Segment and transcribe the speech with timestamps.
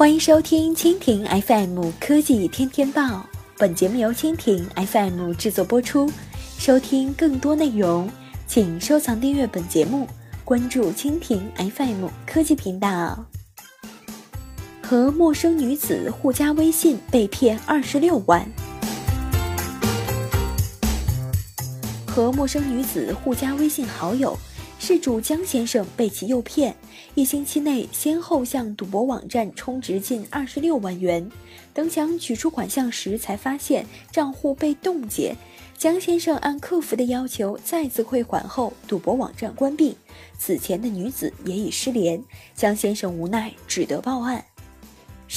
[0.00, 3.22] 欢迎收听蜻蜓 FM 科技天天报，
[3.58, 6.10] 本节目由蜻蜓 FM 制作播出。
[6.56, 8.08] 收听更多内容，
[8.46, 10.08] 请收藏订阅本节目，
[10.42, 13.26] 关注蜻蜓 FM 科技频道。
[14.82, 18.50] 和陌生女子互加微信被骗二十六万。
[22.06, 24.34] 和陌生女子互加微信好友。
[24.90, 26.74] 事主江先生被其诱骗，
[27.14, 31.30] 一星期内先后向赌博网站充值近二十六万元。
[31.72, 35.32] 等想取出款项时，才发现账户被冻结。
[35.78, 39.96] 江先生按客服的要求再次汇款后，赌博网站关闭，
[40.36, 42.20] 此前的女子也已失联。
[42.56, 44.44] 江先生无奈，只得报案。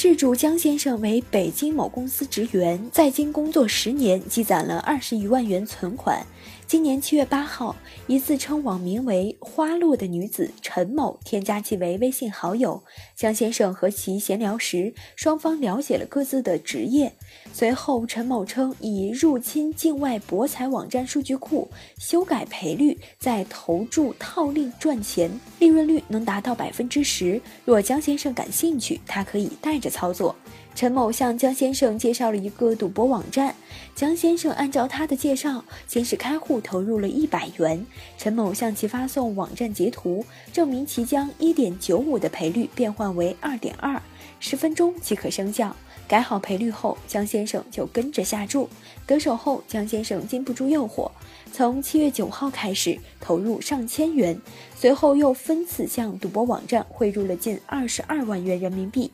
[0.04, 6.28] 事主江先生为北京某公司职员，在京工作十年，积攒了二十余万元存款。
[6.68, 7.76] 今年七月八号，
[8.08, 12.84] 一自称网名为“花落”的女子陈某添加其为微信好友。
[13.16, 17.14] 江先生和其闲聊时，双方了解了各自的职业。
[17.54, 27.40] 随后，陈某称以入侵境外博彩网站数据库，修改赔率，再投注套利赚钱，利润率能达到百分之十。
[27.64, 30.36] 若江先生感兴趣，他可以带着操作。
[30.76, 33.56] 陈某向江先生介绍了一个赌博网站，
[33.94, 37.86] 江先生按照他的介绍，先是开户投入了一百元。
[38.18, 44.02] 陈某向其发送网站截图，证明其将一点九五的赔率变换为二点二，
[44.40, 45.76] 十分钟即可生效。
[46.08, 48.68] 改好赔率后，江先生就跟着下注。
[49.06, 51.10] 得手后，江先生禁不住诱惑，
[51.52, 54.40] 从七月九号开始投入上千元，
[54.76, 59.12] 随后又分次向赌博网站汇入了近二十二万元人民币。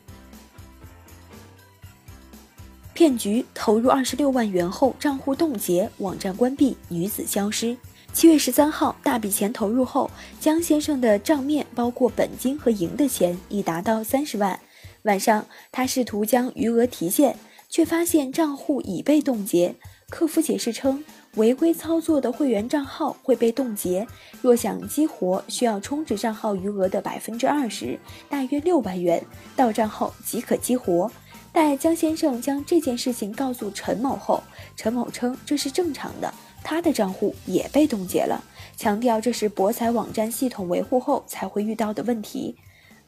[3.00, 7.74] 骗局投入二十六万元后，账户冻结，网站关闭，女子消失。
[8.12, 14.60] 七月十三号，大笔钱投入后，江先生的账面包括本金和赢的钱已达到三十万。
[15.04, 17.38] 晚上，他试图将余额提现，
[17.70, 19.74] 却发现账户已被冻结。
[20.10, 21.02] 客服解释称，
[21.36, 24.06] 违规操作的会员账号会被冻结，
[24.42, 27.98] 若想激活，需要充值账号余额的百分之二十，
[28.28, 29.24] 大约六万元，
[29.56, 31.10] 到账后即可激活。
[31.52, 34.42] 待江先生将这件事情告诉陈某后，
[34.76, 38.42] 陈某称这是正常的，他的账户也被冻结了，
[38.76, 42.56] 强调这是博彩网站系统维护后才会遇到的问题，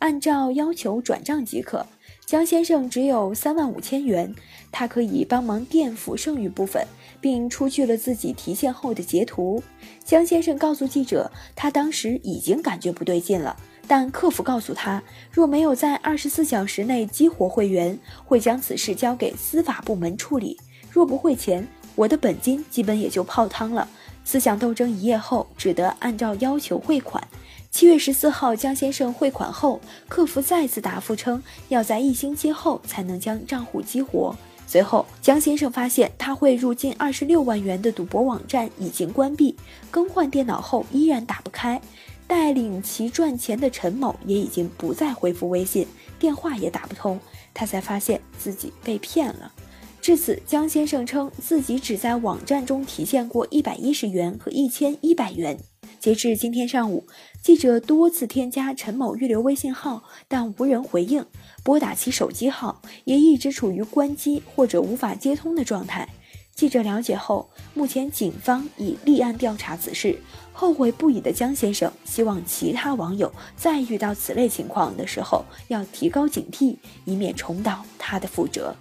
[0.01, 1.87] 按照要求转账即可。
[2.27, 4.35] 江先生只有三万五千元，
[4.71, 6.87] 他可以帮忙垫付剩余部分，
[7.21, 9.63] 并出具了自己提现后的截图。
[10.05, 13.57] 江先生告诉记者，他当时已经感觉不对劲了。
[13.87, 20.59] 但客服告诉他，若没有在二十四小时内激活会员，会将此事交给司法部门处理。
[20.91, 23.89] 若不汇钱，我的本金基本也就泡汤了。
[24.25, 27.23] 思想斗争一夜后，只得按照要求汇款。
[27.71, 34.37] 七月十四号，江先生汇款后，客服再次答复称，要在一星期后才能将账户激活。
[34.67, 39.57] 随后，江先生发现他汇入近二十六万元的赌博网站已经关闭，
[39.91, 41.81] 更换电脑后依然打不开。
[42.27, 45.87] 带领其赚钱的陈某也已经不再回复微信，
[46.19, 47.19] 电话也打不通，
[47.53, 49.53] 他才发现自己被骗了。
[50.01, 55.59] 至此，江先生称自己只在网站中提现过一百一十元和一千一百元。
[56.01, 57.07] 截至今天上午，
[57.41, 61.23] 记者多次添加陈某预留微信号，但无人回应；
[61.63, 66.09] 拨打其手机号，也一直处于关机或者无法接通的状态。
[66.55, 70.19] 记者了解后，目前警方已立案调查此事。
[70.53, 76.77] 后悔不已的江先生希望其他网友在遇到此类情况的时候要提高警惕，
[77.07, 78.77] 以免重蹈他的覆辙。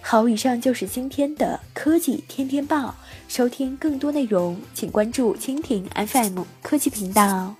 [0.00, 2.94] 好，以上就是今天的科技天天报。
[3.28, 7.56] 收听更多内容，请关注蜻蜓 FM 科技频道。